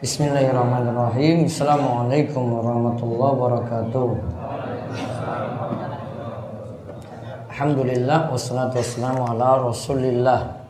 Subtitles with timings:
[0.00, 1.44] Bismillahirrahmanirrahim.
[1.44, 4.08] Assalamualaikum warahmatullahi wabarakatuh.
[7.52, 10.64] Alhamdulillah wassalatu wassalamu ala Rasulillah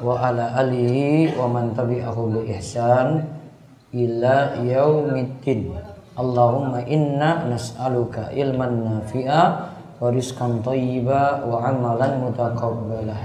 [0.00, 3.28] wa ala alihi wa man tabi'ahu bi ihsan
[3.92, 5.76] ila yaumiddin.
[6.16, 9.68] Allahumma inna nas'aluka ilman nafi'a
[10.00, 13.20] wa rizqan thayyiba wa amalan mutaqabbala.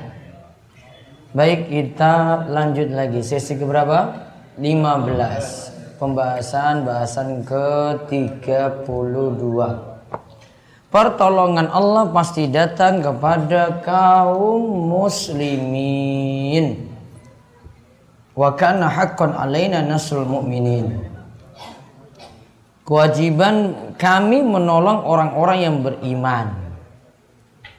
[1.32, 4.28] Baik, kita lanjut lagi sesi keberapa?
[4.60, 9.54] 15 Pembahasan bahasan ke-32
[10.92, 16.84] Pertolongan Allah pasti datang kepada kaum muslimin.
[18.36, 21.00] Wa kana haqqan alaina nasrul mu'minin.
[22.84, 23.56] Kewajiban
[23.96, 26.60] kami menolong orang-orang yang beriman.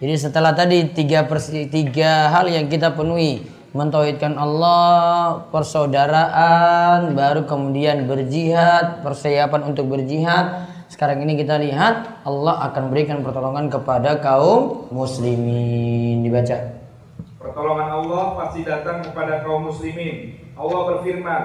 [0.01, 8.05] Jadi setelah tadi tiga, persi, tiga hal yang kita penuhi mentauhidkan Allah, persaudaraan, baru kemudian
[8.05, 10.69] berjihad, persiapan untuk berjihad.
[10.93, 16.21] Sekarang ini kita lihat Allah akan berikan pertolongan kepada kaum muslimin.
[16.21, 16.57] Dibaca.
[17.41, 20.37] Pertolongan Allah pasti datang kepada kaum muslimin.
[20.53, 21.45] Allah berfirman,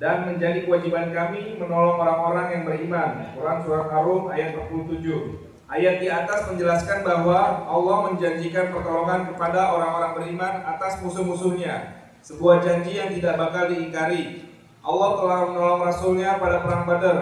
[0.00, 3.36] dan menjadi kewajiban kami menolong orang-orang yang beriman.
[3.36, 5.49] Quran Surat Ar-Rum ayat 47.
[5.70, 11.94] Ayat di atas menjelaskan bahwa Allah menjanjikan pertolongan kepada orang-orang beriman atas musuh-musuhnya.
[12.26, 14.50] Sebuah janji yang tidak bakal diingkari.
[14.82, 17.18] Allah telah menolong Rasulnya pada perang Badar,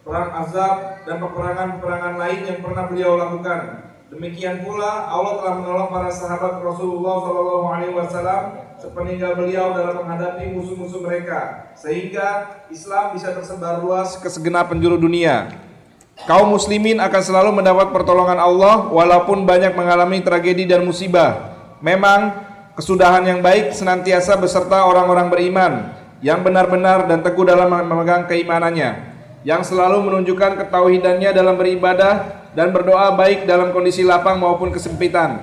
[0.00, 3.60] perang Azab, dan peperangan-peperangan lain yang pernah beliau lakukan.
[4.08, 8.42] Demikian pula Allah telah menolong para sahabat Rasulullah SAW
[8.80, 15.68] sepeninggal beliau dalam menghadapi musuh-musuh mereka, sehingga Islam bisa tersebar luas ke segenap penjuru dunia.
[16.28, 21.56] Kaum muslimin akan selalu mendapat pertolongan Allah walaupun banyak mengalami tragedi dan musibah.
[21.80, 22.36] Memang
[22.76, 25.72] kesudahan yang baik senantiasa beserta orang-orang beriman
[26.20, 29.00] yang benar-benar dan teguh dalam memegang keimanannya,
[29.48, 35.40] yang selalu menunjukkan ketauhidannya dalam beribadah dan berdoa baik dalam kondisi lapang maupun kesempitan.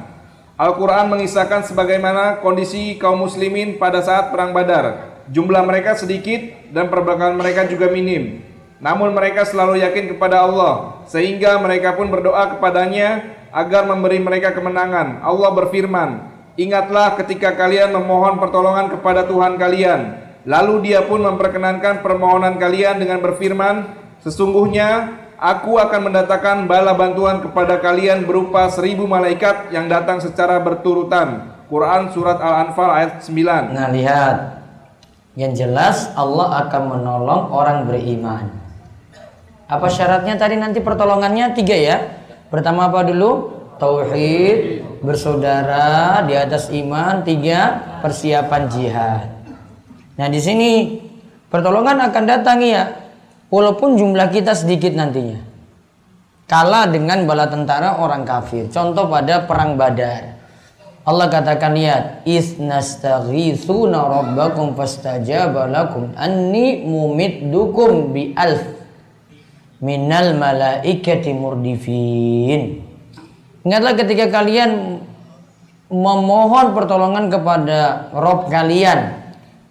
[0.57, 5.17] Al-Quran mengisahkan sebagaimana kondisi kaum muslimin pada saat perang badar.
[5.29, 6.39] Jumlah mereka sedikit
[6.73, 8.47] dan perbekalan mereka juga minim.
[8.77, 15.25] Namun mereka selalu yakin kepada Allah sehingga mereka pun berdoa kepadanya agar memberi mereka kemenangan.
[15.25, 16.29] Allah berfirman,
[16.61, 23.21] "Ingatlah ketika kalian memohon pertolongan kepada Tuhan kalian, lalu Dia pun memperkenankan permohonan kalian dengan
[23.21, 23.75] berfirman,
[24.21, 31.57] sesungguhnya Aku akan mendatangkan bala bantuan kepada kalian berupa seribu malaikat yang datang secara berturutan."
[31.67, 34.63] Quran Surat Al-Anfal ayat 9 Nah lihat
[35.35, 38.66] Yang jelas Allah akan menolong orang beriman
[39.67, 41.97] apa syaratnya tadi nanti pertolongannya tiga ya.
[42.47, 43.51] Pertama apa dulu?
[43.78, 49.28] Tauhid, bersaudara di atas iman, tiga persiapan jihad.
[50.17, 50.97] Nah di sini
[51.51, 52.89] pertolongan akan datang ya,
[53.53, 55.44] walaupun jumlah kita sedikit nantinya.
[56.47, 58.72] Kalah dengan bala tentara orang kafir.
[58.72, 60.39] Contoh pada perang Badar.
[61.03, 68.76] Allah katakan lihat, "Isnastaghitsuna rabbakum fastajaba lakum anni mumiddukum bi alf
[69.83, 72.81] minal malaikati murdifin.
[73.61, 75.03] Ingatlah ketika kalian
[75.91, 79.27] memohon pertolongan kepada Rob kalian.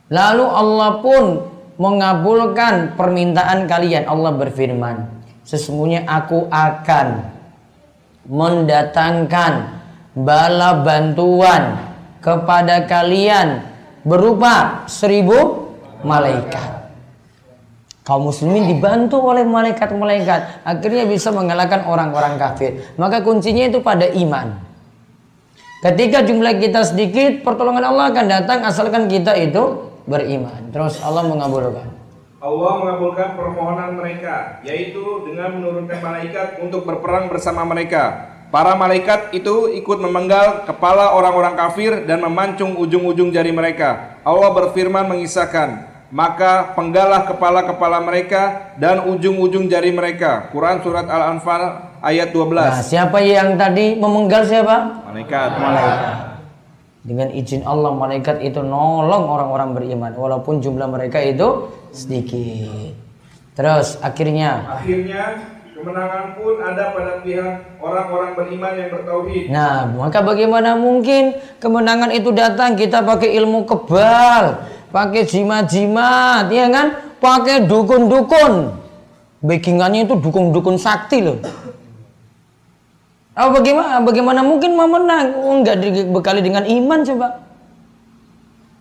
[0.06, 1.24] Lalu Allah pun
[1.76, 4.06] mengabulkan permintaan kalian.
[4.06, 4.96] Allah berfirman,
[5.42, 7.34] sesungguhnya aku akan
[8.26, 9.82] mendatangkan
[10.14, 11.78] bala bantuan
[12.22, 13.62] kepada kalian
[14.06, 15.70] berupa seribu
[16.06, 16.85] malaikat
[18.06, 20.62] kaum muslimin dibantu oleh malaikat-malaikat.
[20.62, 22.86] Akhirnya bisa mengalahkan orang-orang kafir.
[22.94, 24.62] Maka kuncinya itu pada iman.
[25.82, 30.70] Ketika jumlah kita sedikit pertolongan Allah akan datang asalkan kita itu beriman.
[30.70, 31.90] Terus Allah mengabulkan.
[32.38, 38.32] Allah mengabulkan permohonan mereka yaitu dengan menurunkan malaikat untuk berperang bersama mereka.
[38.54, 44.22] Para malaikat itu ikut memenggal kepala orang-orang kafir dan memancung ujung-ujung jari mereka.
[44.22, 50.50] Allah berfirman mengisahkan, maka penggalah kepala-kepala mereka dan ujung-ujung jari mereka.
[50.54, 51.62] Quran surat Al-Anfal
[51.98, 52.54] ayat 12.
[52.54, 55.02] Nah, siapa yang tadi memenggal siapa?
[55.10, 55.50] Malaikat.
[55.58, 56.16] Malaikat.
[57.06, 62.98] Dengan izin Allah malaikat itu nolong orang-orang beriman walaupun jumlah mereka itu sedikit.
[63.54, 69.44] Terus akhirnya akhirnya kemenangan pun ada pada pihak orang-orang beriman yang bertauhid.
[69.54, 74.66] Nah, maka bagaimana mungkin kemenangan itu datang kita pakai ilmu kebal,
[74.96, 76.86] pakai jimat-jimat, ya kan?
[77.20, 78.72] Pakai dukun-dukun.
[79.44, 81.36] Backingannya itu dukun-dukun sakti loh.
[83.36, 85.36] Oh, bagaimana bagaimana mungkin mau menang?
[85.36, 87.44] Oh, enggak dibekali dengan iman coba.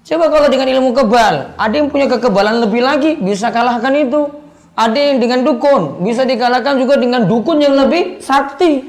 [0.06, 4.32] Coba kalau dengan ilmu kebal, ada yang punya kekebalan lebih lagi, bisa kalahkan itu.
[4.76, 8.86] Ada yang dengan dukun, bisa dikalahkan juga dengan dukun yang lebih sakti.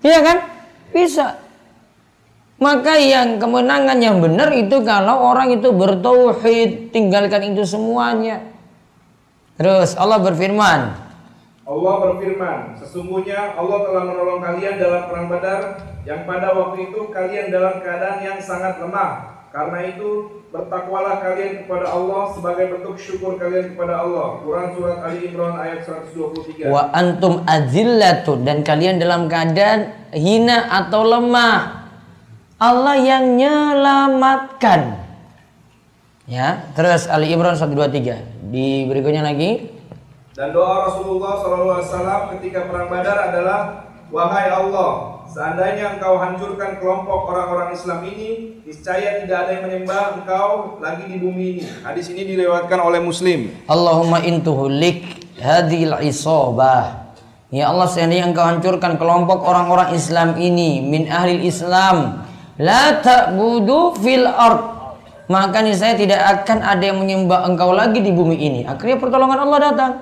[0.00, 0.36] Iya kan?
[0.92, 1.41] Bisa.
[2.62, 8.54] Maka yang kemenangan yang benar itu kalau orang itu bertauhid, tinggalkan itu semuanya.
[9.58, 10.80] Terus Allah berfirman,
[11.66, 15.62] Allah berfirman, sesungguhnya Allah telah menolong kalian dalam perang Badar
[16.06, 21.92] yang pada waktu itu kalian dalam keadaan yang sangat lemah karena itu bertakwalah kalian kepada
[21.92, 24.40] Allah sebagai bentuk syukur kalian kepada Allah.
[24.40, 26.72] Quran surat Ali Imran ayat 123.
[26.72, 31.81] Wa antum azillatu dan kalian dalam keadaan hina atau lemah.
[32.62, 35.02] Allah yang menyelamatkan.
[36.30, 38.22] Ya, terus Ali Imran 123.
[38.54, 39.66] Di berikutnya lagi.
[40.38, 47.72] Dan doa Rasulullah SAW ketika perang Badar adalah Wahai Allah, Seandainya engkau hancurkan kelompok orang-orang
[47.72, 51.62] Islam ini, niscaya tidak ada yang menyembah engkau lagi di bumi ini.
[51.80, 53.48] Hadis ini dilewatkan oleh Muslim.
[53.64, 57.16] Allahumma intuhulik hadhil isabah.
[57.48, 62.28] Ya Allah, seandainya engkau hancurkan kelompok orang-orang Islam ini min ahli Islam,
[62.62, 64.70] la ta'budu fil ard.
[65.26, 68.60] Maka saya tidak akan ada yang menyembah engkau lagi di bumi ini.
[68.68, 69.92] Akhirnya pertolongan Allah datang.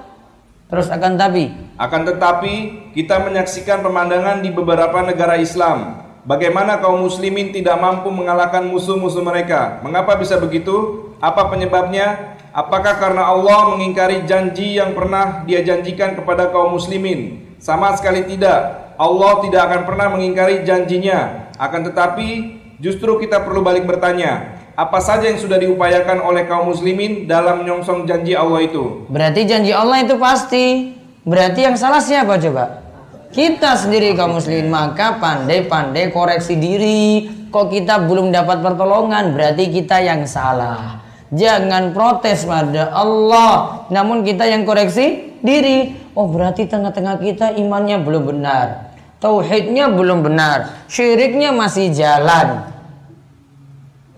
[0.70, 2.54] Terus akan tapi akan tetapi
[2.94, 5.98] kita menyaksikan pemandangan di beberapa negara Islam
[6.28, 9.82] bagaimana kaum muslimin tidak mampu mengalahkan musuh-musuh mereka.
[9.82, 11.08] Mengapa bisa begitu?
[11.18, 12.38] Apa penyebabnya?
[12.54, 17.42] Apakah karena Allah mengingkari janji yang pernah dia janjikan kepada kaum muslimin?
[17.58, 18.94] Sama sekali tidak.
[18.94, 21.49] Allah tidak akan pernah mengingkari janjinya.
[21.60, 27.28] Akan tetapi justru kita perlu balik bertanya, apa saja yang sudah diupayakan oleh kaum muslimin
[27.28, 29.04] dalam menyongsong janji Allah itu.
[29.12, 30.96] Berarti janji Allah itu pasti.
[31.20, 32.80] Berarti yang salah siapa coba?
[33.28, 37.28] Kita sendiri kaum muslimin maka pandai-pandai koreksi diri.
[37.52, 41.04] Kok kita belum dapat pertolongan berarti kita yang salah.
[41.30, 45.92] Jangan protes pada Allah, namun kita yang koreksi diri.
[46.16, 48.89] Oh berarti tengah-tengah kita imannya belum benar.
[49.20, 50.88] Tauhidnya belum benar.
[50.88, 52.70] Syiriknya masih jalan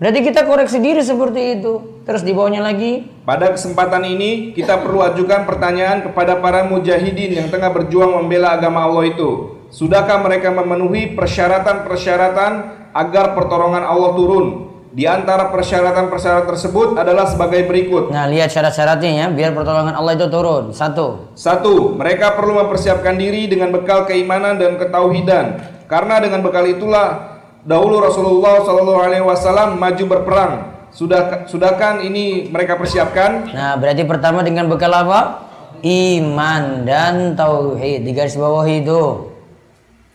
[0.03, 2.03] Berarti kita koreksi diri seperti itu.
[2.03, 3.07] Terus di bawahnya lagi.
[3.23, 8.83] Pada kesempatan ini kita perlu ajukan pertanyaan kepada para mujahidin yang tengah berjuang membela agama
[8.83, 9.63] Allah itu.
[9.71, 12.51] Sudahkah mereka memenuhi persyaratan-persyaratan
[12.91, 14.45] agar pertolongan Allah turun?
[14.93, 18.13] Di antara persyaratan-persyaratan tersebut adalah sebagai berikut.
[18.13, 20.69] Nah, lihat syarat-syaratnya ya, biar pertolongan Allah itu turun.
[20.69, 21.33] Satu.
[21.33, 25.65] Satu, mereka perlu mempersiapkan diri dengan bekal keimanan dan ketauhidan.
[25.89, 30.53] Karena dengan bekal itulah dahulu Rasulullah Shallallahu Alaihi Wasallam maju berperang.
[30.93, 33.49] Sudah sudahkan ini mereka persiapkan?
[33.49, 35.49] Nah, berarti pertama dengan bekal apa?
[35.81, 38.05] Iman dan tauhid.
[38.05, 39.25] Di garis bawah itu.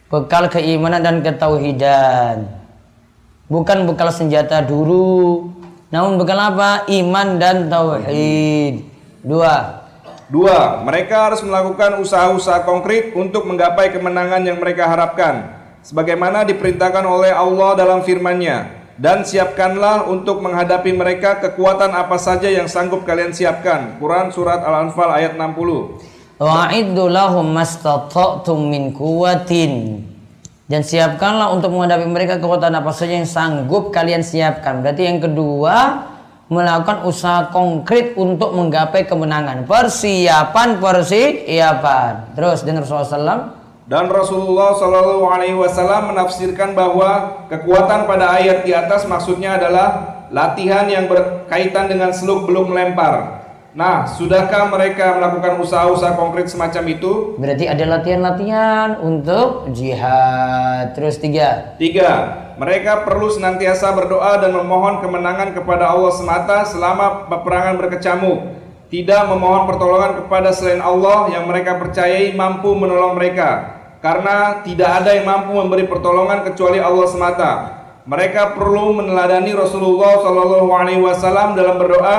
[0.07, 2.58] Bekal keimanan dan ketauhidan.
[3.49, 5.49] Bukan bekal senjata dulu.
[5.89, 6.85] Namun bekal apa?
[6.93, 8.85] Iman dan tauhid.
[9.25, 9.85] Dua.
[10.29, 17.33] Dua, mereka harus melakukan usaha-usaha konkret untuk menggapai kemenangan yang mereka harapkan sebagaimana diperintahkan oleh
[17.33, 18.69] Allah dalam firman-Nya
[19.00, 23.97] dan siapkanlah untuk menghadapi mereka kekuatan apa saja yang sanggup kalian siapkan.
[23.97, 26.43] Quran surat Al-Anfal ayat 60.
[26.43, 30.05] Wa'iddu lahum mastata'tum min quwwatin.
[30.69, 34.85] Dan siapkanlah untuk menghadapi mereka kekuatan apa saja yang sanggup kalian siapkan.
[34.85, 36.05] Berarti yang kedua
[36.53, 39.65] melakukan usaha konkret untuk menggapai kemenangan.
[39.65, 42.37] Persiapan, persiapan.
[42.37, 48.76] Terus dan Rasulullah SAW dan Rasulullah Shallallahu Alaihi Wasallam menafsirkan bahwa kekuatan pada ayat di
[48.76, 53.48] atas maksudnya adalah latihan yang berkaitan dengan seluk belum melempar.
[53.77, 57.37] Nah, sudahkah mereka melakukan usaha-usaha konkret semacam itu?
[57.37, 60.97] Berarti ada latihan-latihan untuk jihad.
[60.97, 61.77] Terus tiga.
[61.77, 62.13] Tiga,
[62.57, 68.57] mereka perlu senantiasa berdoa dan memohon kemenangan kepada Allah semata selama peperangan berkecamuk.
[68.89, 75.13] Tidak memohon pertolongan kepada selain Allah yang mereka percayai mampu menolong mereka karena tidak ada
[75.13, 77.53] yang mampu memberi pertolongan kecuali Allah semata.
[78.09, 82.17] Mereka perlu meneladani Rasulullah Wasallam dalam berdoa,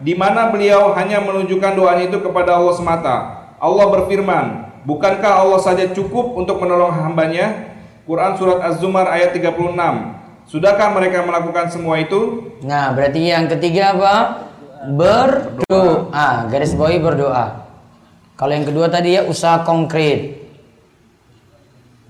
[0.00, 3.16] di mana beliau hanya menunjukkan doa itu kepada Allah semata.
[3.56, 4.44] Allah berfirman,
[4.84, 7.72] bukankah Allah saja cukup untuk menolong hambanya?
[8.06, 9.74] Quran surat Az-Zumar ayat 36.
[10.46, 12.54] Sudahkah mereka melakukan semua itu?
[12.62, 14.14] Nah, berarti yang ketiga apa?
[14.94, 16.46] Berdoa.
[16.46, 17.66] Garis bawahi berdoa.
[18.38, 20.45] Kalau yang kedua tadi ya usaha konkret.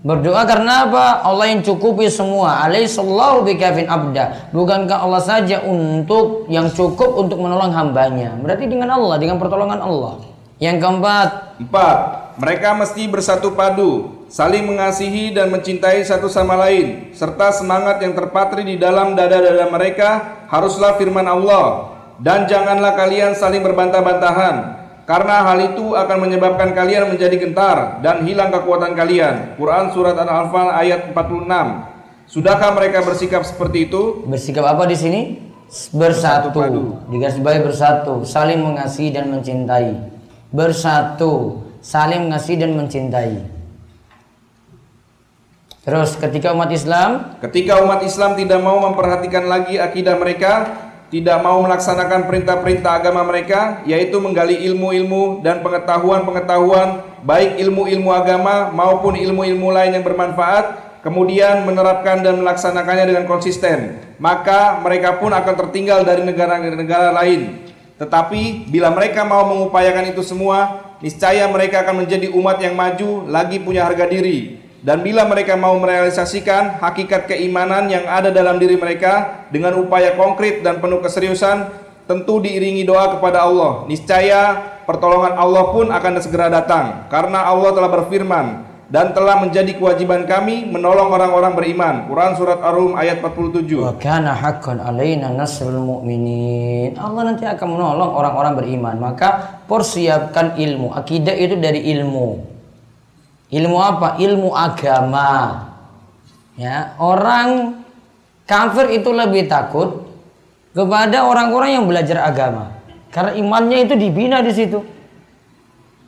[0.06, 1.26] Berdoa karena apa?
[1.26, 2.62] Allah yang cukupi semua.
[2.62, 4.54] Alaihissallahu bikafin abda.
[4.54, 8.38] Bukankah Allah saja untuk yang cukup untuk menolong hambanya?
[8.38, 10.22] Berarti dengan Allah, dengan pertolongan Allah.
[10.62, 11.28] Yang keempat.
[11.58, 11.98] Empat.
[12.38, 18.62] Mereka mesti bersatu padu saling mengasihi dan mencintai satu sama lain, serta semangat yang terpatri
[18.62, 20.10] di dalam dada-dada mereka
[20.50, 21.96] haruslah firman Allah.
[22.22, 28.50] Dan janganlah kalian saling berbantah-bantahan, karena hal itu akan menyebabkan kalian menjadi gentar dan hilang
[28.50, 29.54] kekuatan kalian.
[29.54, 31.96] Quran Surat Al-Anfal ayat 46
[32.26, 34.26] Sudahkah mereka bersikap seperti itu?
[34.26, 35.20] Bersikap apa di sini?
[35.94, 36.50] Bersatu.
[37.06, 39.94] Digaris bawahi bersatu, saling mengasihi dan mencintai.
[40.50, 43.46] Bersatu, saling mengasihi dan mencintai.
[45.86, 51.62] Terus ketika umat Islam, ketika umat Islam tidak mau memperhatikan lagi akidah mereka, tidak mau
[51.62, 59.94] melaksanakan perintah-perintah agama mereka, yaitu menggali ilmu-ilmu dan pengetahuan-pengetahuan, baik ilmu-ilmu agama maupun ilmu-ilmu lain
[59.94, 67.14] yang bermanfaat, kemudian menerapkan dan melaksanakannya dengan konsisten, maka mereka pun akan tertinggal dari negara-negara
[67.14, 67.70] lain.
[68.02, 73.62] Tetapi bila mereka mau mengupayakan itu semua, niscaya mereka akan menjadi umat yang maju, lagi
[73.62, 79.42] punya harga diri, dan bila mereka mau merealisasikan hakikat keimanan yang ada dalam diri mereka
[79.50, 81.66] dengan upaya konkret dan penuh keseriusan,
[82.06, 83.82] tentu diiringi doa kepada Allah.
[83.90, 84.54] Niscaya
[84.86, 88.46] pertolongan Allah pun akan segera datang karena Allah telah berfirman
[88.86, 91.94] dan telah menjadi kewajiban kami menolong orang-orang beriman.
[92.06, 93.66] Quran surat Ar-Rum ayat 47.
[93.82, 96.94] Wa kana haqqan alaina nasrul mu'minin.
[96.94, 98.94] Allah nanti akan menolong orang-orang beriman.
[99.02, 100.94] Maka persiapkan ilmu.
[100.94, 102.55] Akidah itu dari ilmu.
[103.50, 104.18] Ilmu apa?
[104.18, 105.62] Ilmu agama.
[106.56, 107.82] Ya, orang
[108.48, 110.08] kafir itu lebih takut
[110.72, 112.74] kepada orang-orang yang belajar agama.
[113.12, 114.82] Karena imannya itu dibina di situ.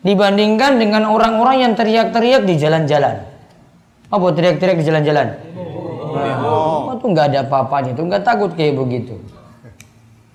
[0.02, 3.25] Dibandingkan dengan orang-orang yang teriak-teriak di jalan-jalan.
[4.09, 5.26] Apa teriak-teriak di jalan-jalan?
[6.42, 9.21] Oh, itu nggak ada apa-apanya, itu nggak takut kayak begitu.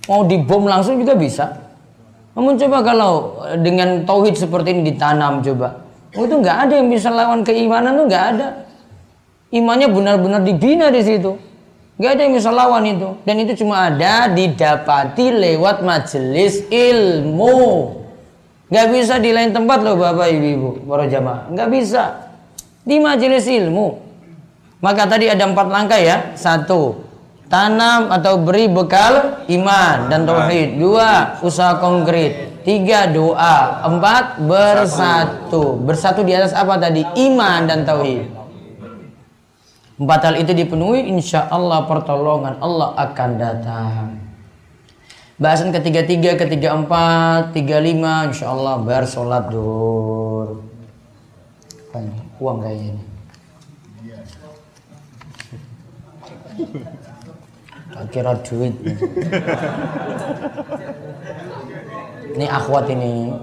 [0.08, 1.64] Mau dibom langsung juga bisa.
[2.34, 3.14] Namun coba kalau
[3.62, 5.83] dengan tauhid seperti ini ditanam coba,
[6.14, 8.48] Oh, itu nggak ada yang bisa lawan keimanan tuh nggak ada.
[9.50, 11.38] Imannya benar-benar dibina di situ.
[11.98, 13.10] Nggak ada yang bisa lawan itu.
[13.26, 17.58] Dan itu cuma ada didapati lewat majelis ilmu.
[18.70, 21.50] Nggak bisa di lain tempat loh bapak ibu ibu para jamaah.
[21.50, 22.04] Nggak bisa
[22.86, 23.98] di majelis ilmu.
[24.86, 26.38] Maka tadi ada empat langkah ya.
[26.38, 27.02] Satu,
[27.50, 30.78] tanam atau beri bekal iman dan tauhid.
[30.78, 32.53] Dua, usaha konkret.
[32.64, 35.76] Tiga doa, empat bersatu.
[35.84, 37.04] Bersatu di atas apa tadi?
[37.20, 38.32] Iman dan tauhid.
[40.00, 44.16] Empat hal itu dipenuhi, insya Allah pertolongan Allah akan datang.
[45.36, 50.64] Bahasan ketiga-tiga, ketiga empat, tiga lima, insya Allah bar sholat dur.
[52.40, 53.04] Uang kayaknya ini.
[58.10, 58.74] Kira duit.
[62.32, 63.36] Ini akhwat ini.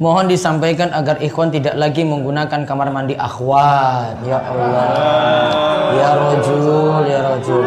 [0.00, 4.16] Mohon disampaikan agar ikhwan tidak lagi menggunakan kamar mandi akhwat.
[4.24, 4.88] Ya Allah.
[5.92, 7.64] Ya rojul, ya rojul.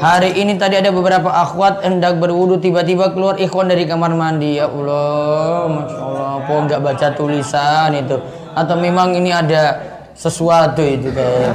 [0.00, 4.56] Hari ini tadi ada beberapa akhwat hendak berwudu tiba-tiba keluar ikhwan dari kamar mandi.
[4.56, 6.32] Ya Allah, masya Allah.
[6.44, 8.16] Kok nggak baca tulisan itu?
[8.56, 9.80] Atau memang ini ada
[10.16, 11.52] sesuatu itu kayak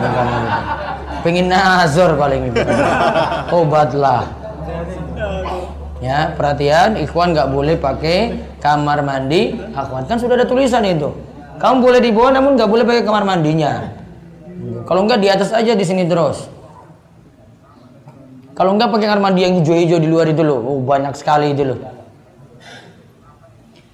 [1.25, 2.61] Pengen nazar paling itu.
[3.51, 4.38] Obatlah.
[5.99, 10.07] Ya, perhatian, ikhwan nggak boleh pakai kamar mandi akhwat.
[10.07, 11.11] Kan sudah ada tulisan itu.
[11.59, 13.91] Kamu boleh dibawa namun nggak boleh pakai kamar mandinya.
[14.87, 16.47] Kalau nggak di atas aja di sini terus.
[18.55, 20.59] Kalau nggak pakai kamar mandi yang hijau-hijau di luar itu loh.
[20.63, 21.98] Oh, banyak sekali itu loh.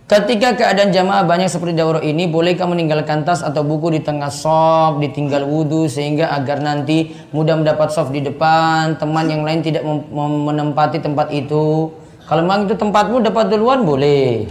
[0.05, 5.01] Ketika keadaan jamaah banyak seperti daurah ini, bolehkah meninggalkan tas atau buku di tengah soft,
[5.01, 9.81] ditinggal wudhu sehingga agar nanti mudah mendapat soft di depan, teman yang lain tidak
[10.13, 11.89] menempati tempat itu.
[12.29, 14.45] Kalau memang itu tempatmu dapat duluan boleh.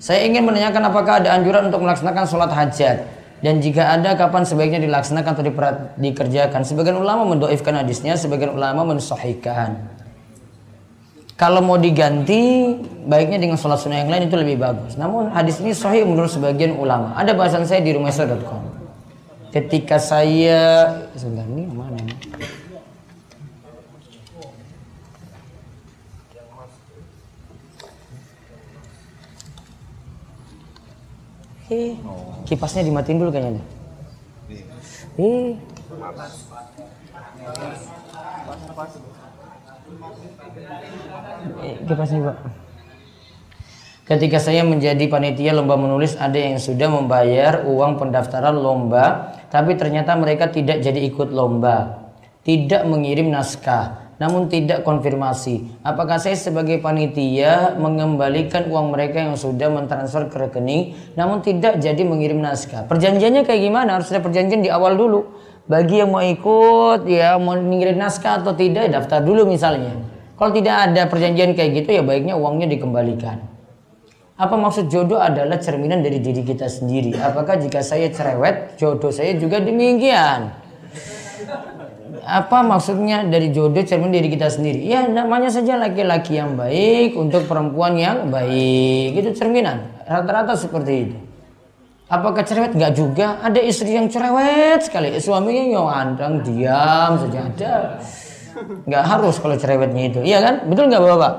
[0.00, 3.04] Saya ingin menanyakan apakah ada anjuran untuk melaksanakan sholat hajat
[3.44, 5.44] dan jika ada kapan sebaiknya dilaksanakan atau
[6.00, 6.64] dikerjakan.
[6.64, 9.97] Sebagian ulama mendoifkan hadisnya, sebagian ulama mensahihkan.
[11.38, 12.74] Kalau mau diganti,
[13.06, 14.98] baiknya dengan sholat sunnah yang lain itu lebih bagus.
[14.98, 17.14] Namun hadis ini sahih menurut sebagian ulama.
[17.14, 18.66] Ada bahasan saya di rumahsa.com.
[19.54, 22.14] Ketika saya sebentar ini mana ini?
[31.70, 31.94] Eh,
[32.50, 33.62] kipasnya dimatiin dulu kayaknya.
[35.22, 35.54] Eh.
[41.84, 42.36] Kipasnya Pak.
[44.08, 50.16] Ketika saya menjadi panitia lomba menulis ada yang sudah membayar uang pendaftaran lomba tapi ternyata
[50.16, 52.08] mereka tidak jadi ikut lomba.
[52.40, 55.84] Tidak mengirim naskah namun tidak konfirmasi.
[55.84, 62.00] Apakah saya sebagai panitia mengembalikan uang mereka yang sudah mentransfer ke rekening namun tidak jadi
[62.00, 62.88] mengirim naskah?
[62.88, 64.00] Perjanjiannya kayak gimana?
[64.00, 65.36] Harus ada perjanjian di awal dulu.
[65.68, 70.17] Bagi yang mau ikut ya mau mengirim naskah atau tidak daftar dulu misalnya.
[70.38, 73.42] Kalau tidak ada perjanjian kayak gitu ya baiknya uangnya dikembalikan.
[74.38, 77.18] Apa maksud jodoh adalah cerminan dari diri kita sendiri.
[77.18, 80.54] Apakah jika saya cerewet, jodoh saya juga demikian?
[82.22, 84.86] Apa maksudnya dari jodoh cermin diri kita sendiri?
[84.86, 89.18] Ya namanya saja laki-laki yang baik untuk perempuan yang baik.
[89.18, 89.90] Itu cerminan.
[90.06, 91.18] Rata-rata seperti itu.
[92.06, 92.78] Apakah cerewet?
[92.78, 93.42] Enggak juga.
[93.42, 95.18] Ada istri yang cerewet sekali.
[95.18, 97.74] Suaminya yang diam saja ada.
[98.86, 100.20] Enggak harus kalau cerewetnya itu.
[100.22, 100.54] Iya kan?
[100.66, 101.32] Betul nggak bapak?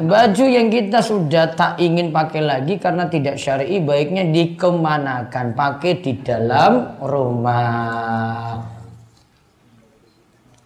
[0.00, 6.12] baju yang kita sudah tak ingin pakai lagi karena tidak syar'i baiknya dikemanakan pakai di
[6.24, 8.56] dalam rumah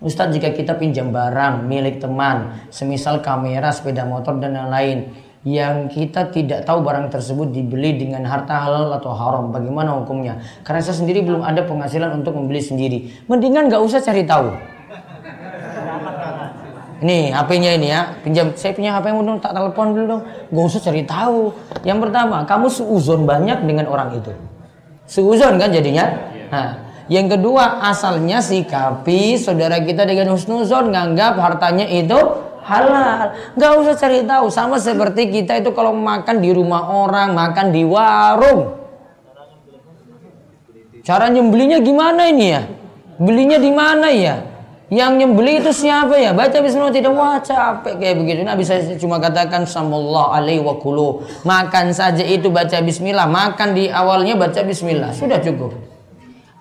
[0.05, 5.11] Ustadz jika kita pinjam barang milik teman semisal kamera sepeda motor dan lain-lain
[5.45, 10.81] yang kita tidak tahu barang tersebut dibeli dengan harta halal atau haram bagaimana hukumnya karena
[10.81, 14.57] saya sendiri belum ada penghasilan untuk membeli sendiri mendingan gak usah cari tahu
[17.05, 18.57] ini HP-nya ini ya, pinjam.
[18.57, 20.23] Saya punya HP dong, tak telepon dulu dong.
[20.25, 21.53] Gak usah cari tahu.
[21.85, 24.33] Yang pertama, kamu seuzon banyak dengan orang itu.
[25.05, 26.07] Seuzon kan jadinya.
[26.49, 26.81] Nah,
[27.13, 32.17] yang kedua, asalnya sikapi saudara kita dengan husnuzon nganggap hartanya itu
[32.65, 33.37] halal.
[33.55, 34.49] Gak usah cari tahu.
[34.49, 38.81] Sama seperti kita itu kalau makan di rumah orang, makan di warung.
[41.05, 42.65] Cara nyembelinya gimana ini ya?
[43.21, 44.41] Belinya di mana ya?
[44.89, 46.33] Yang nyembeli itu siapa ya?
[46.33, 48.41] Baca bismillah tidak wah capek kayak begitu.
[48.45, 51.25] Nabi saya cuma katakan sallallahu alaihi wa kulu.
[51.45, 53.29] Makan saja itu baca bismillah.
[53.29, 55.13] Makan di awalnya baca bismillah.
[55.13, 55.77] Sudah cukup.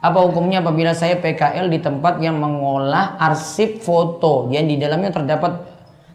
[0.03, 5.72] Apa hukumnya apabila saya PKL di tempat yang mengolah arsip foto yang di dalamnya terdapat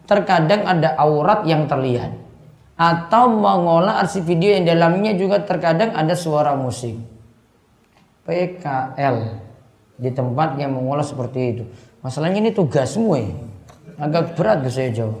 [0.09, 2.09] terkadang ada aurat yang terlihat
[2.73, 6.97] atau mengolah arsip video yang dalamnya juga terkadang ada suara musik.
[8.23, 9.17] PKL
[9.99, 11.63] di tempat yang mengolah seperti itu.
[11.99, 13.35] Masalahnya ini tugas semua ya.
[13.99, 15.19] Agak berat tuh saya jawab.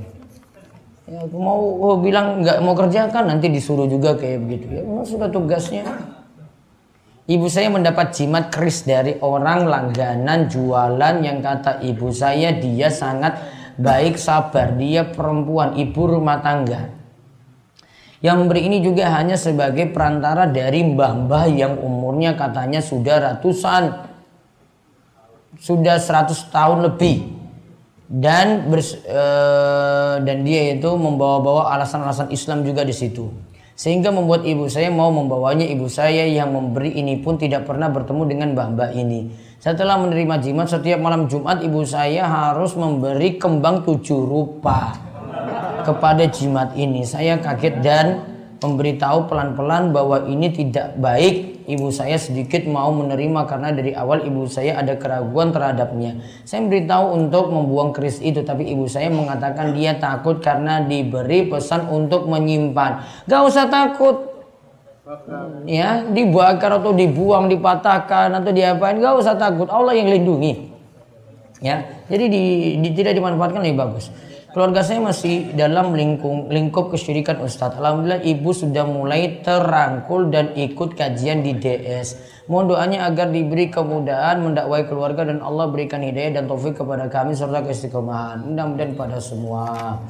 [1.09, 4.65] Ya, aku mau oh, bilang nggak mau kerjakan nanti disuruh juga kayak begitu.
[4.79, 5.83] Ya memang sudah tugasnya.
[7.29, 13.37] Ibu saya mendapat jimat keris dari orang langganan jualan yang kata ibu saya dia sangat
[13.79, 14.75] baik sabar.
[14.75, 16.91] Dia perempuan, ibu rumah tangga.
[18.19, 24.11] Yang memberi ini juga hanya sebagai perantara dari mbah-mbah yang umurnya katanya sudah ratusan.
[25.55, 27.39] Sudah 100 tahun lebih.
[28.09, 29.23] Dan bers, e,
[30.25, 33.31] dan dia itu membawa-bawa alasan-alasan Islam juga di situ.
[33.79, 35.63] Sehingga membuat ibu saya mau membawanya.
[35.63, 40.71] Ibu saya yang memberi ini pun tidak pernah bertemu dengan mbah-mbah ini setelah menerima jimat
[40.71, 44.95] setiap malam Jumat ibu saya harus memberi kembang tujuh rupa
[45.83, 48.07] kepada jimat ini saya kaget dan
[48.59, 51.59] memberitahu pelan-pelan bahwa ini tidak baik.
[51.69, 56.17] Ibu saya sedikit mau menerima karena dari awal ibu saya ada keraguan terhadapnya.
[56.41, 61.85] Saya memberitahu untuk membuang keris itu, tapi ibu saya mengatakan dia takut karena diberi pesan
[61.93, 63.23] untuk menyimpan.
[63.29, 64.28] Gak usah takut.
[65.65, 69.65] Ya, dibakar atau dibuang, dipatahkan atau diapain, gak usah takut.
[69.69, 70.69] Allah yang lindungi.
[71.59, 72.43] Ya, jadi di,
[72.79, 74.13] di, tidak dimanfaatkan lebih bagus.
[74.49, 77.77] Keluarga saya masih dalam lingkung, lingkup kesyirikan Ustadz.
[77.77, 82.17] Alhamdulillah ibu sudah mulai terangkul dan ikut kajian di DS.
[82.49, 87.37] Mohon doanya agar diberi kemudahan mendakwai keluarga dan Allah berikan hidayah dan taufik kepada kami
[87.37, 88.41] serta keistiqomahan.
[88.41, 90.01] Mudah-mudahan pada semua.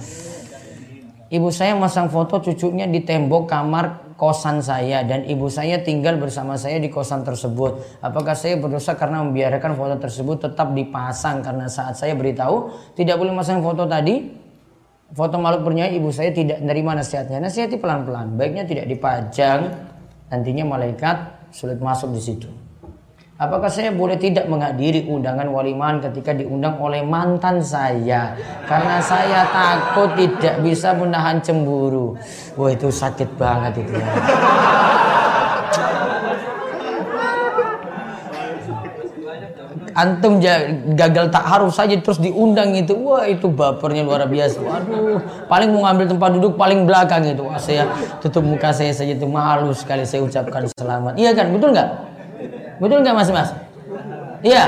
[1.30, 6.58] Ibu saya masang foto cucunya di tembok kamar kosan saya dan ibu saya tinggal bersama
[6.58, 8.02] saya di kosan tersebut.
[8.02, 13.30] Apakah saya berdosa karena membiarkan foto tersebut tetap dipasang karena saat saya beritahu tidak boleh
[13.30, 14.26] masang foto tadi
[15.14, 17.38] foto makhluk bernyanyi ibu saya tidak menerima nasihatnya.
[17.46, 18.34] Nasihati pelan-pelan.
[18.34, 19.70] Baiknya tidak dipajang.
[20.34, 22.50] Nantinya malaikat sulit masuk di situ.
[23.40, 28.36] Apakah saya boleh tidak menghadiri undangan walimahan ketika diundang oleh mantan saya?
[28.68, 32.20] Karena saya takut tidak bisa menahan cemburu.
[32.60, 34.08] Wah itu sakit banget itu ya.
[40.00, 40.40] antum
[40.96, 45.20] gagal tak harus saja terus diundang itu wah itu bapernya luar biasa waduh
[45.52, 47.84] paling mau ngambil tempat duduk paling belakang itu wah saya
[48.24, 52.09] tutup muka saya saja itu malu sekali saya ucapkan selamat iya kan betul nggak
[52.80, 53.50] betul nggak mas mas
[54.42, 54.66] iya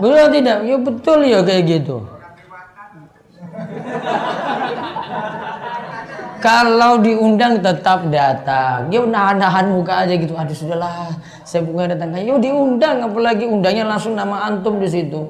[0.00, 1.96] betul tidak ya betul ya kayak gitu
[6.40, 8.88] kalau diundang tetap datang.
[8.88, 10.32] Ya nahan-nahan muka aja gitu.
[10.32, 11.12] Aduh sudahlah,
[11.44, 12.16] saya bukan datang.
[12.16, 15.28] Yuk diundang, apalagi undangnya langsung nama antum di situ.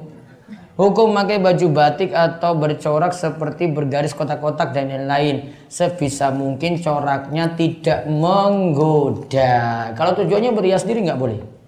[0.79, 5.51] Hukum memakai baju batik atau bercorak seperti bergaris kotak-kotak dan lain-lain.
[5.67, 9.91] Sebisa mungkin coraknya tidak menggoda.
[9.93, 11.60] Kalau tujuannya berhias diri nggak boleh.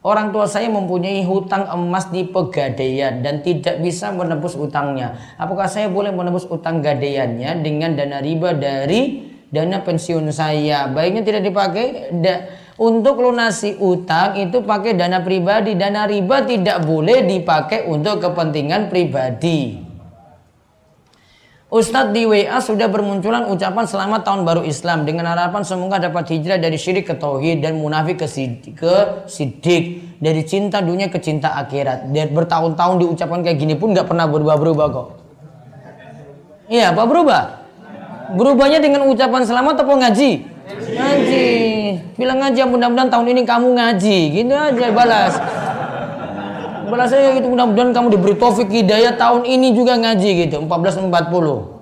[0.00, 5.36] Orang tua saya mempunyai hutang emas di pegadaian dan tidak bisa menebus utangnya.
[5.36, 10.88] Apakah saya boleh menebus utang gadaiannya dengan dana riba dari dana pensiun saya?
[10.88, 12.16] Baiknya tidak dipakai.
[12.16, 12.48] Da
[12.80, 15.76] untuk lunasi utang itu pakai dana pribadi.
[15.76, 19.89] Dana riba tidak boleh dipakai untuk kepentingan pribadi.
[21.70, 26.58] Ustadz di WA sudah bermunculan ucapan selamat tahun baru Islam dengan harapan semoga dapat hijrah
[26.58, 31.54] dari syirik ke tauhid dan munafik ke, sidik, ke sidik dari cinta dunia ke cinta
[31.62, 35.08] akhirat dan bertahun-tahun diucapkan kayak gini pun nggak pernah berubah-berubah kok.
[36.66, 37.42] Iya, apa berubah?
[38.34, 40.30] Berubahnya dengan ucapan selamat atau ngaji?
[40.74, 41.50] Ngaji.
[42.18, 45.38] Bilang ngaji mudah-mudahan tahun ini kamu ngaji, gitu aja balas.
[46.90, 51.80] Balas saya gitu mudah-mudahan kamu diberi taufik hidayah tahun ini juga ngaji gitu 1440.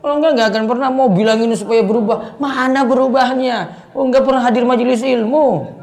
[0.00, 2.36] Kalau enggak enggak akan pernah mau bilang ini supaya berubah.
[2.36, 3.88] Mana berubahnya?
[3.96, 5.76] Oh enggak pernah hadir majelis ilmu.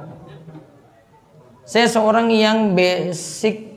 [1.67, 3.67] Saya seorang yang basic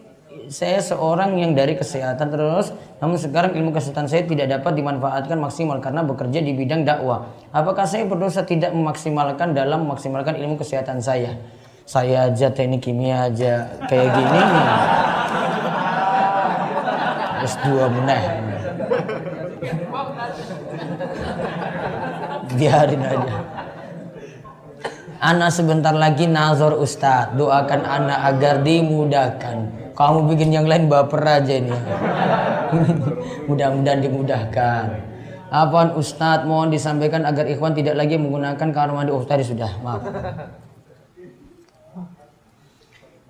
[0.51, 5.79] saya seorang yang dari kesehatan terus namun sekarang ilmu kesehatan saya tidak dapat dimanfaatkan maksimal
[5.79, 11.39] karena bekerja di bidang dakwah apakah saya berdosa tidak memaksimalkan dalam memaksimalkan ilmu kesehatan saya
[11.91, 14.41] saya aja teknik kimia aja kayak gini.
[17.43, 18.23] Terus dua meneh.
[22.55, 23.37] Biarin aja.
[25.21, 29.57] Anak sebentar lagi nazar Ustadz Doakan anak agar dimudahkan.
[29.99, 31.75] Kamu bikin yang lain baper aja ini.
[33.51, 34.85] Mudah-mudahan dimudahkan.
[35.51, 39.11] Apaan Ustadz mohon disampaikan agar ikhwan tidak lagi menggunakan kamar mandi.
[39.11, 39.75] Oh tadi sudah.
[39.83, 40.70] Maaf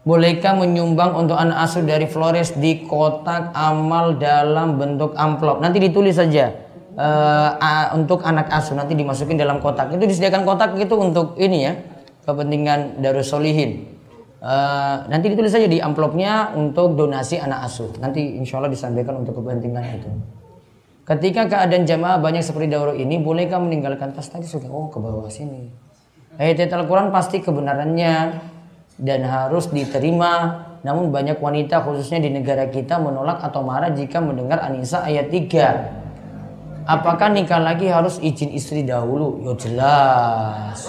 [0.00, 5.60] Bolehkah menyumbang untuk anak asuh dari Flores di kotak amal dalam bentuk amplop?
[5.60, 6.56] Nanti ditulis saja
[6.96, 9.92] uh, untuk anak asuh nanti dimasukin dalam kotak.
[9.92, 11.76] Itu disediakan kotak itu untuk ini ya
[12.24, 13.92] kepentingan Darusolihin.
[14.40, 17.92] Uh, nanti ditulis saja di amplopnya untuk donasi anak asuh.
[18.00, 20.08] Nanti insya Allah disampaikan untuk kepentingan itu.
[21.04, 24.72] Ketika keadaan jamaah banyak seperti daurah ini, bolehkah meninggalkan tas tadi sudah?
[24.72, 25.68] Oh ke bawah sini.
[26.40, 28.48] Ayat Al-Quran pasti kebenarannya
[29.00, 30.64] dan harus diterima.
[30.80, 36.88] Namun banyak wanita khususnya di negara kita menolak atau marah jika mendengar Anisa ayat 3.
[36.88, 39.44] Apakah nikah lagi harus izin istri dahulu?
[39.44, 40.88] Yo jelas.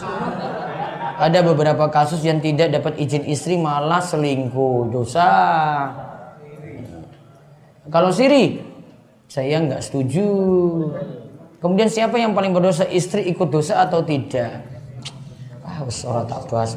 [1.19, 4.89] Ada beberapa kasus yang tidak dapat izin istri malah selingkuh.
[4.89, 5.29] Dosa.
[7.91, 8.63] Kalau siri,
[9.27, 10.27] saya nggak setuju.
[11.61, 14.65] Kemudian siapa yang paling berdosa istri ikut dosa atau tidak?
[15.61, 16.73] Ah, orang tak bahas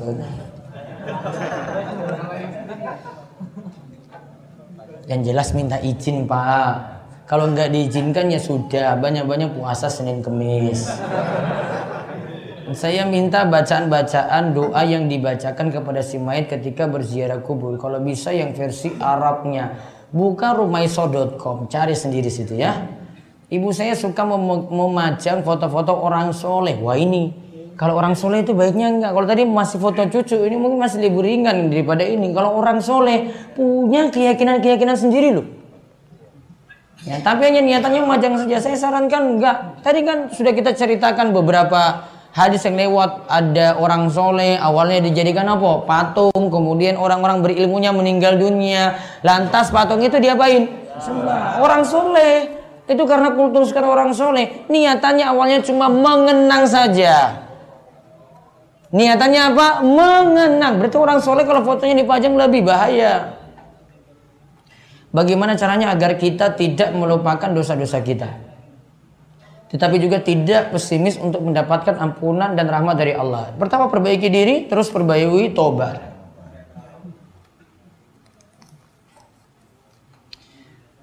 [5.08, 6.94] yang jelas minta izin pak.
[7.24, 10.92] Kalau nggak diizinkan ya sudah banyak-banyak puasa Senin Kemis.
[12.74, 17.76] Saya minta bacaan-bacaan doa yang dibacakan kepada si mayat ketika berziarah kubur.
[17.76, 19.76] Kalau bisa yang versi Arabnya.
[20.14, 22.86] Buka rumaiso.com, cari sendiri situ ya.
[23.50, 26.78] Ibu saya suka mem memajang foto-foto orang soleh.
[26.78, 27.43] Wah ini
[27.74, 29.10] kalau orang soleh itu baiknya enggak.
[29.10, 32.30] Kalau tadi masih foto cucu, ini mungkin masih libur ringan daripada ini.
[32.30, 35.46] Kalau orang soleh punya keyakinan-keyakinan sendiri loh.
[37.02, 38.62] Ya, tapi hanya niatannya memajang saja.
[38.62, 39.82] Saya sarankan enggak.
[39.82, 43.26] Tadi kan sudah kita ceritakan beberapa hadis yang lewat.
[43.26, 45.82] Ada orang soleh, awalnya dijadikan apa?
[45.82, 46.54] Patung.
[46.54, 49.02] Kemudian orang-orang berilmunya meninggal dunia.
[49.26, 50.70] Lantas patung itu diapain?
[51.02, 51.58] Sembah.
[51.58, 52.54] Orang soleh.
[52.86, 54.62] Itu karena kultur sekarang orang soleh.
[54.70, 57.43] Niatannya awalnya cuma mengenang saja.
[58.94, 59.82] Niatannya apa?
[59.82, 60.78] Mengenang.
[60.78, 63.34] Berarti orang soleh kalau fotonya dipajang lebih bahaya.
[65.10, 68.30] Bagaimana caranya agar kita tidak melupakan dosa-dosa kita?
[69.74, 73.50] Tetapi juga tidak pesimis untuk mendapatkan ampunan dan rahmat dari Allah.
[73.58, 75.98] Pertama perbaiki diri, terus perbaiki tobat.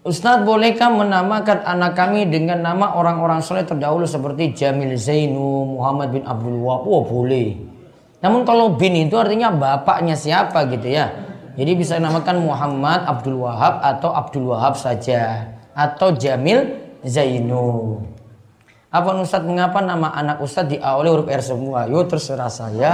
[0.02, 6.24] Ustadz bolehkah menamakan anak kami dengan nama orang-orang soleh terdahulu seperti Jamil Zainu, Muhammad bin
[6.24, 6.88] Abdul Wahab?
[6.88, 7.71] Oh boleh.
[8.22, 11.10] Namun kalau bin itu artinya bapaknya siapa gitu ya.
[11.58, 17.98] Jadi bisa namakan Muhammad Abdul Wahab atau Abdul Wahab saja atau Jamil Zainu.
[18.94, 21.90] Apa Ustadz mengapa nama anak Ustadz diawali huruf R semua?
[21.90, 22.92] Yo terserah saya.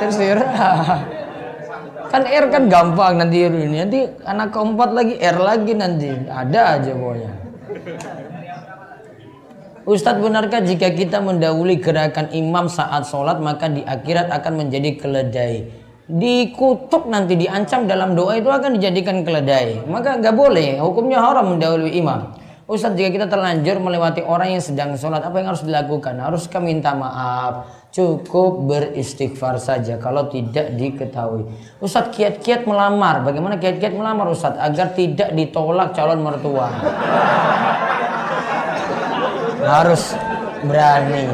[0.00, 1.04] terserah.
[2.10, 3.46] Kan R kan gampang nanti.
[3.46, 6.10] Nanti anak keempat lagi R lagi nanti.
[6.26, 7.39] Ada aja pokoknya.
[9.88, 15.72] Ustadz benarkah jika kita mendahului gerakan imam saat sholat maka di akhirat akan menjadi keledai?
[16.10, 19.86] Dikutuk nanti diancam dalam doa itu akan dijadikan keledai.
[19.88, 22.34] Maka nggak boleh, hukumnya haram mendahului imam.
[22.70, 26.22] Ustadz jika kita terlanjur melewati orang yang sedang sholat apa yang harus dilakukan?
[26.22, 27.79] Haruskah minta maaf?
[27.90, 31.50] Cukup beristighfar saja kalau tidak diketahui.
[31.82, 33.26] Ustadz kiat-kiat melamar.
[33.26, 34.62] Bagaimana kiat-kiat melamar Ustadz?
[34.62, 36.70] Agar tidak ditolak calon mertua.
[39.66, 40.14] Harus
[40.62, 41.26] berani.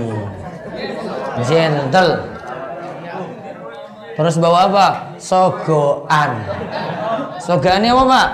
[1.44, 2.24] Gentle.
[4.16, 4.86] Terus bawa apa?
[5.20, 6.40] Sogoan
[7.46, 8.28] sogoannya apa pak?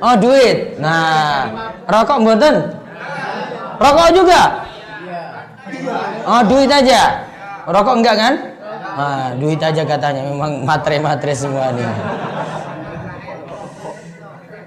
[0.00, 0.78] Oh duit.
[0.78, 1.50] Nah
[1.90, 2.54] rokok mboten?
[3.80, 4.69] Rokok juga
[6.26, 7.24] oh duit aja
[7.68, 8.34] rokok enggak kan
[8.96, 11.92] nah, duit aja katanya memang matre-matre semua nih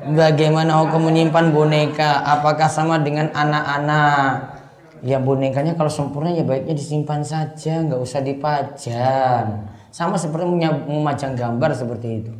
[0.04, 2.28] Bagaimana hukum menyimpan boneka?
[2.28, 4.60] Apakah sama dengan anak-anak?
[4.99, 9.63] Ya bonekanya kalau sempurna ya baiknya disimpan saja, nggak usah dipajang.
[9.95, 10.43] Sama seperti
[10.91, 12.32] memajang gambar seperti itu.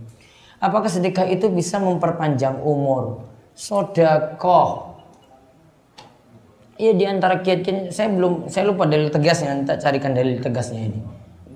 [0.60, 3.32] Apakah sedekah itu bisa memperpanjang umur?
[3.56, 4.93] Sodakoh.
[6.74, 11.00] Iya di antara kiat-kiat saya belum saya lupa dalil tegasnya, nanti carikan dalil tegasnya ini.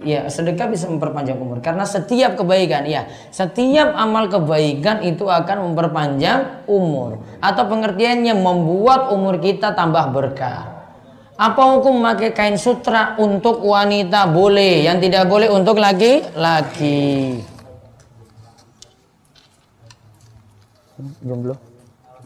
[0.06, 6.69] Ya, sedekah bisa memperpanjang umur karena setiap kebaikan, ya, setiap amal kebaikan itu akan memperpanjang
[6.69, 10.77] umur atau pengertiannya membuat umur kita tambah berkah.
[11.34, 17.41] Apa hukum memakai kain sutra untuk wanita boleh, yang tidak boleh untuk laki-laki?
[21.25, 21.66] Jomblo.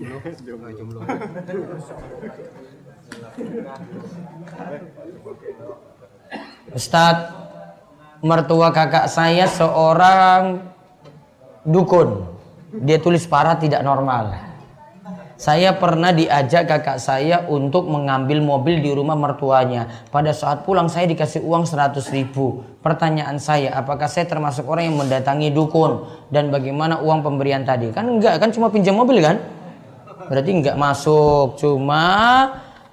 [0.01, 0.99] Jomblo.
[6.73, 7.29] Ustadz,
[8.25, 10.65] mertua kakak saya seorang
[11.61, 12.25] dukun.
[12.81, 14.49] Dia tulis parah tidak normal.
[15.41, 19.89] Saya pernah diajak kakak saya untuk mengambil mobil di rumah mertuanya.
[20.13, 22.61] Pada saat pulang saya dikasih uang 100 ribu.
[22.85, 26.05] Pertanyaan saya, apakah saya termasuk orang yang mendatangi dukun?
[26.29, 27.89] Dan bagaimana uang pemberian tadi?
[27.89, 29.41] Kan enggak, kan cuma pinjam mobil kan?
[30.31, 31.59] Berarti enggak masuk.
[31.59, 32.07] Cuma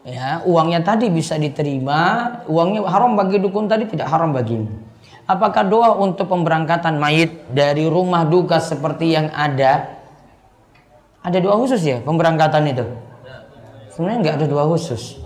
[0.03, 2.27] ya uangnya tadi bisa diterima.
[2.51, 4.67] Uangnya haram bagi dukun tadi tidak haram bagimu.
[5.31, 9.87] Apakah doa untuk pemberangkatan mayit dari rumah duka seperti yang ada?
[11.23, 12.83] Ada doa khusus ya pemberangkatan itu?
[13.95, 15.23] Sebenarnya nggak ada doa khusus.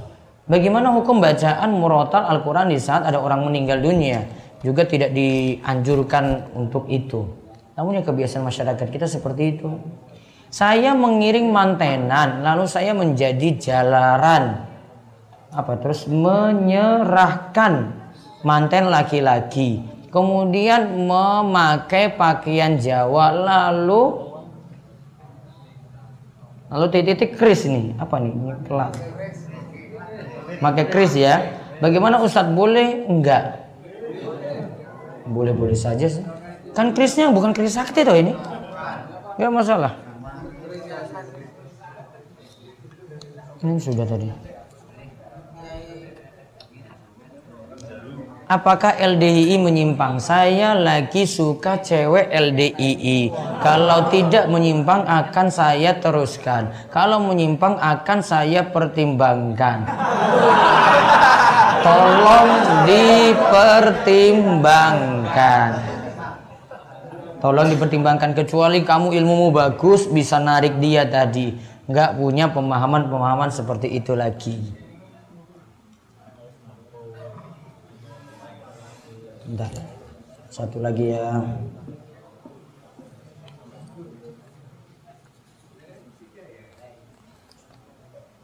[0.51, 4.27] Bagaimana hukum bacaan murotal Al-Quran di saat ada orang meninggal dunia?
[4.61, 7.25] Juga tidak dianjurkan untuk itu.
[7.79, 9.71] Namun ya kebiasaan masyarakat kita seperti itu.
[10.53, 14.69] Saya mengiring mantenan, lalu saya menjadi jalaran.
[15.49, 17.97] Apa terus menyerahkan
[18.45, 19.81] manten laki-laki.
[20.13, 24.29] Kemudian memakai pakaian Jawa lalu
[26.69, 27.97] lalu titik-titik kris ini.
[27.97, 28.37] Apa nih?
[28.69, 28.93] Kelak
[30.61, 31.41] pakai kris ya.
[31.81, 33.57] Bagaimana Ustadz boleh enggak?
[35.33, 36.21] Boleh-boleh saja sih.
[36.77, 38.37] Kan krisnya bukan kris sakti toh ini.
[39.41, 40.12] Enggak masalah
[43.63, 44.29] ini sudah tadi
[48.53, 50.21] Apakah LDII menyimpang?
[50.21, 53.33] Saya lagi suka cewek LDII.
[53.65, 56.69] Kalau tidak menyimpang akan saya teruskan.
[56.93, 59.89] Kalau menyimpang akan saya pertimbangkan.
[61.81, 62.53] Tolong
[62.85, 65.71] dipertimbangkan.
[67.41, 71.72] Tolong dipertimbangkan kecuali kamu ilmumu bagus bisa narik dia tadi.
[71.93, 74.57] Nggak punya pemahaman-pemahaman seperti itu lagi.
[79.45, 79.69] Bentar.
[80.49, 81.45] Satu lagi ya.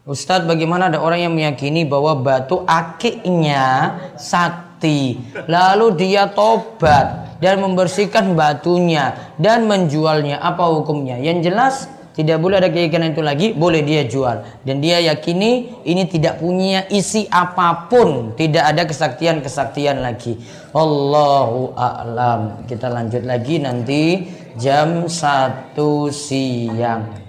[0.05, 8.33] Ustadz bagaimana ada orang yang meyakini bahwa batu akiknya sakti Lalu dia tobat dan membersihkan
[8.33, 11.21] batunya dan menjualnya Apa hukumnya?
[11.21, 11.75] Yang jelas
[12.19, 14.43] tidak boleh ada keyakinan itu lagi, boleh dia jual.
[14.67, 20.35] Dan dia yakini ini tidak punya isi apa pun, tidak ada kesaktian-kesaktian lagi.
[20.75, 22.67] Allahu a'lam.
[22.67, 24.27] Kita lanjut lagi nanti
[24.59, 25.79] jam 1
[26.11, 27.28] siang.